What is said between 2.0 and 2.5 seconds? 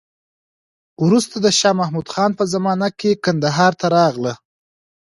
خان په